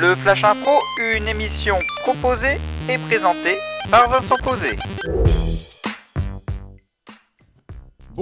[0.00, 2.58] Le Flash Impro, une émission proposée
[2.88, 3.58] et présentée
[3.90, 4.74] par Vincent Posé.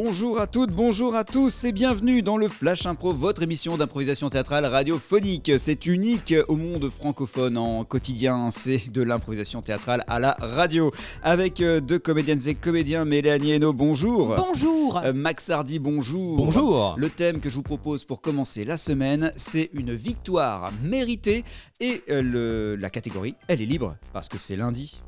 [0.00, 4.28] Bonjour à toutes, bonjour à tous et bienvenue dans le Flash Impro, votre émission d'improvisation
[4.30, 5.50] théâtrale radiophonique.
[5.58, 10.92] C'est unique au monde francophone en quotidien, c'est de l'improvisation théâtrale à la radio.
[11.24, 14.36] Avec euh, deux comédiennes et comédiens, Mélanie Hainaut, bonjour.
[14.36, 14.98] Bonjour.
[14.98, 16.36] Euh, Max Hardy, bonjour.
[16.36, 16.94] Bonjour.
[16.96, 21.42] Le thème que je vous propose pour commencer la semaine, c'est une victoire méritée
[21.80, 25.00] et euh, le- la catégorie, elle est libre parce que c'est lundi.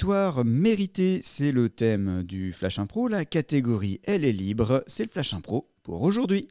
[0.00, 0.42] Victoire
[1.22, 3.06] c'est le thème du Flash Impro.
[3.06, 6.48] La catégorie, elle est libre, c'est le Flash Impro pour aujourd'hui.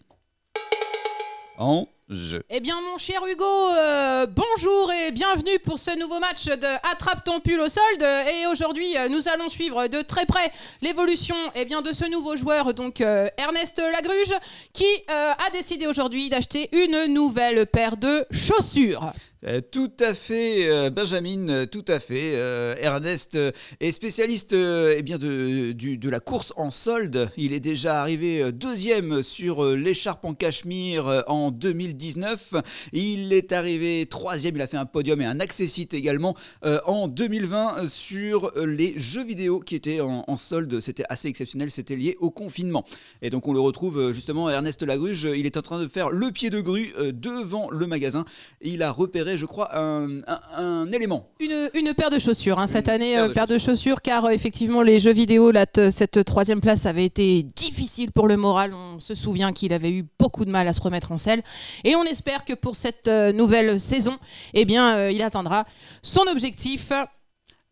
[1.58, 2.44] En jeu.
[2.52, 7.24] Eh bien, mon cher Hugo, euh, bonjour et bienvenue pour ce nouveau match de Attrape
[7.24, 8.04] ton pull au solde.
[8.04, 10.52] Et aujourd'hui, euh, nous allons suivre de très près
[10.84, 14.34] l'évolution eh bien, de ce nouveau joueur, donc euh, Ernest Lagruge,
[14.74, 19.12] qui a décidé aujourd'hui d'acheter une nouvelle paire de chaussures.
[19.46, 22.34] Euh, tout à fait, euh, Benjamin, euh, tout à fait.
[22.82, 23.38] Ernest
[23.80, 27.30] est spécialiste eh bien de, la course en solde.
[27.38, 32.56] Il est déjà arrivé deuxième sur l'écharpe en cachemire en 2019.
[32.94, 37.88] Il est arrivé troisième, il a fait un podium et un accessite également en 2020
[37.88, 40.80] sur les jeux vidéo qui étaient en, en solde.
[40.80, 42.86] C'était assez exceptionnel, c'était lié au confinement.
[43.22, 46.32] Et donc on le retrouve justement, Ernest Lagruge, il est en train de faire le
[46.32, 48.26] pied de grue devant le magasin.
[48.62, 51.28] Il a repéré, je crois, un, un- un élément.
[51.40, 54.02] Une, une paire de chaussures, hein, cette Une année, paire euh, de paire de chaussures,
[54.02, 58.38] car euh, effectivement, les jeux vidéo, là, cette troisième place avait été difficile pour le
[58.38, 58.74] moral.
[58.74, 61.42] On se souvient qu'il avait eu beaucoup de mal à se remettre en selle.
[61.84, 64.18] Et on espère que pour cette euh, nouvelle saison,
[64.54, 65.66] eh bien, il atteindra
[66.02, 66.92] son objectif.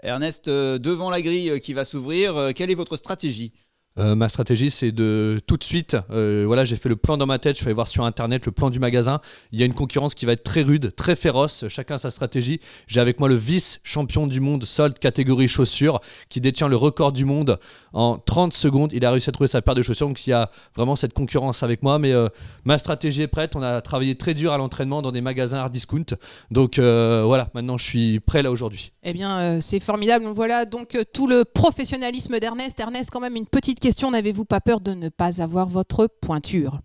[0.03, 3.51] Ernest, devant la grille qui va s'ouvrir, quelle est votre stratégie?
[3.99, 5.97] Euh, ma stratégie, c'est de tout de suite.
[6.11, 7.55] euh, voilà, j'ai fait le plan dans ma tête.
[7.55, 9.21] Je suis allé voir sur internet le plan du magasin.
[9.51, 11.65] Il y a une concurrence qui va être très rude, très féroce.
[11.67, 12.59] Chacun sa stratégie.
[12.85, 15.99] J'ai avec moi le vice-champion du monde solde catégorie chaussures
[16.29, 17.59] qui détient le record du monde
[17.93, 18.93] en 30 secondes.
[18.93, 20.07] Il a réussi à trouver sa paire de chaussures.
[20.07, 21.97] Donc il y a vraiment cette concurrence avec moi.
[21.97, 22.27] Mais euh,
[22.65, 23.55] ma stratégie est prête.
[23.55, 26.05] On a travaillé très dur à l'entraînement dans des magasins hard discount.
[26.51, 28.91] Donc voilà, maintenant je suis prêt là aujourd'hui.
[29.03, 30.25] Eh bien, c'est formidable.
[30.35, 32.79] Voilà donc tout le professionnalisme d'Ernest.
[32.79, 36.07] Ernest, quand même, une petite question question, n'avez-vous pas peur de ne pas avoir votre
[36.07, 36.81] pointure?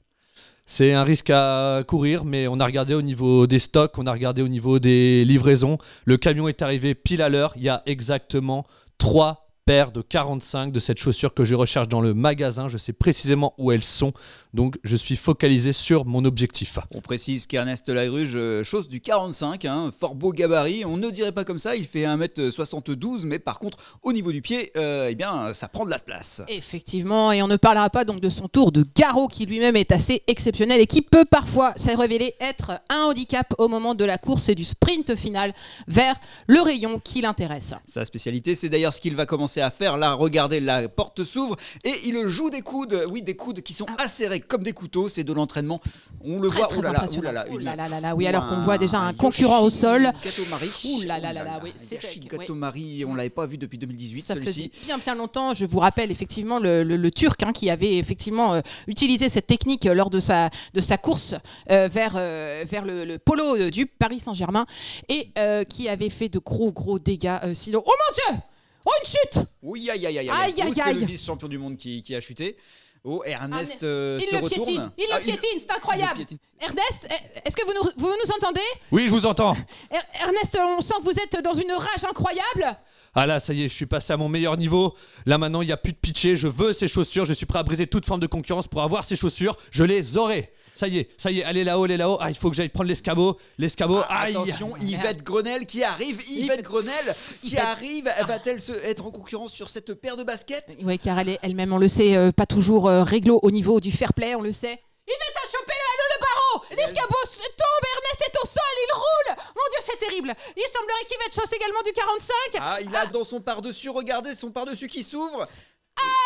[0.66, 4.12] C'est un risque à courir, mais on a regardé au niveau des stocks, on a
[4.12, 5.78] regardé au niveau des livraisons.
[6.04, 8.64] Le camion est arrivé pile à l'heure, il y a exactement
[8.98, 12.68] trois paire de 45 de cette chaussure que je recherche dans le magasin.
[12.68, 14.12] Je sais précisément où elles sont,
[14.54, 16.78] donc je suis focalisé sur mon objectif.
[16.94, 20.84] On précise qu'Ernest Lagruge euh, chose du 45, hein, fort beau gabarit.
[20.84, 24.42] On ne dirait pas comme ça, il fait 1m72, mais par contre, au niveau du
[24.42, 26.42] pied, euh, eh bien, ça prend de la place.
[26.48, 29.92] Effectivement, et on ne parlera pas donc de son tour de garrot qui lui-même est
[29.92, 34.18] assez exceptionnel et qui peut parfois s'est révélé être un handicap au moment de la
[34.18, 35.54] course et du sprint final
[35.86, 36.16] vers
[36.48, 37.74] le rayon qui l'intéresse.
[37.86, 39.96] Sa spécialité, c'est d'ailleurs ce qu'il va commencer à faire.
[39.96, 43.04] Là, regardez, la porte s'ouvre et il joue des coudes.
[43.10, 45.08] Oui, des coudes qui sont acérés comme des couteaux.
[45.08, 45.80] C'est de l'entraînement.
[46.24, 46.68] On le Très, voit.
[46.68, 47.32] très oh là impressionnant.
[47.32, 49.12] là là, Oh une- là là là là, oui, ou alors qu'on voit déjà un
[49.12, 50.10] concurrent au sol.
[50.24, 50.70] Gatomari.
[50.84, 52.38] Ouh là là là là, oui, c'est- Yoshi oui.
[52.38, 55.54] Gatomari, on l'avait pas vu depuis 2018 Ça faisait bien bien longtemps.
[55.54, 59.46] Je vous rappelle effectivement le, le- le Turc hein, qui avait effectivement euh, utilisé cette
[59.46, 61.34] technique euh, lors de sa, de sa course
[61.70, 64.66] euh, vers, euh, vers le, le polo du Paris Saint-Germain
[65.08, 65.28] et
[65.68, 67.38] qui avait fait de gros gros dégâts.
[67.54, 68.42] sinon, oh mon Dieu
[68.84, 71.04] Oh une chute Oui, aïe aïe aïe Aïe, Oh, aïe, C'est le aïe.
[71.04, 72.56] vice-champion du monde qui, qui a chuté.
[73.04, 74.64] Oh, Ernest Ah, euh, Il se le retourne.
[74.64, 76.38] piétine Il Ah, le piétine, c'est il incroyable le piétine.
[76.60, 78.60] Ernest, eh, est-ce que vous nous, vous nous entendez?
[78.92, 79.54] Oui, je vous entends.
[79.90, 82.76] Er- Ernest, on sent que vous êtes dans une rage incroyable
[83.14, 84.94] Ah là, ça y est, je suis passé à mon meilleur niveau.
[85.26, 86.36] Là maintenant, il n'y a plus de pitcher.
[86.36, 87.24] Je veux ces chaussures.
[87.24, 89.56] Je suis prêt à briser toute forme de concurrence pour avoir ces chaussures.
[89.72, 90.52] Je les aurai.
[90.74, 92.16] Ça y est, ça y est, allez là-haut, allez là-haut.
[92.20, 93.36] Ah, il faut que j'aille prendre l'escabeau.
[93.58, 94.34] L'escabeau, aïe.
[94.36, 96.20] Ah, Attention, Yvette Grenelle qui arrive.
[96.28, 98.10] Yvette Grenelle qui Yvette- arrive.
[98.26, 100.76] Va-t-elle se- être en concurrence sur cette paire de baskets?
[100.82, 103.80] Oui, car elle est elle-même, on le sait, euh, pas toujours euh, réglo au niveau
[103.80, 104.80] du fair play, on le sait.
[105.06, 109.36] Yvette a chopé le, le, le barreau L'escabeau tombe, Ernest est au sol, il roule
[109.56, 113.24] Mon Dieu, c'est terrible Il semblerait qu'Yvette chausse également du 45 Ah, il a dans
[113.24, 115.48] son par-dessus, regardez son par-dessus qui s'ouvre.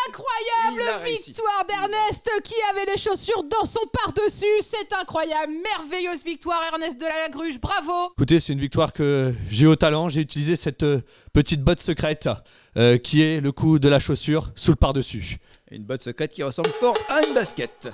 [0.08, 7.00] Incroyable victoire d'Ernest qui avait les chaussures dans son par-dessus C'est incroyable Merveilleuse victoire, Ernest
[7.00, 10.08] de la Gruge, bravo Écoutez, c'est une victoire que j'ai au talent.
[10.08, 11.00] J'ai utilisé cette euh,
[11.32, 12.28] petite botte secrète
[12.76, 15.38] euh, qui est le coup de la chaussure sous le par-dessus.
[15.70, 17.88] Une botte secrète qui ressemble fort à une basket.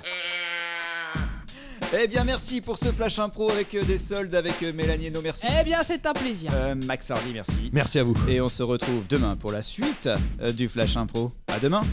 [1.95, 5.21] Eh bien, merci pour ce flash impro avec euh, des soldes avec euh, Mélanie Hainaut,
[5.21, 5.45] merci.
[5.47, 6.51] Eh bien, c'est un plaisir.
[6.55, 7.69] Euh, Max Hardy, merci.
[7.71, 8.15] Merci à vous.
[8.27, 10.09] Et on se retrouve demain pour la suite
[10.41, 11.31] euh, du flash impro.
[11.47, 11.83] À demain.